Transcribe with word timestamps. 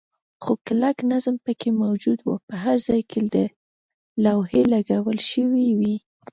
خو 0.43 0.51
کلک 0.67 0.97
نظم 1.11 1.35
پکې 1.45 1.69
موجود 1.83 2.19
و، 2.23 2.27
په 2.47 2.55
هر 2.63 2.77
ځای 2.87 3.01
کې 3.09 3.19
لوحې 4.23 4.61
لګول 4.73 5.19
شوې 5.31 5.67
وې. 5.79 5.95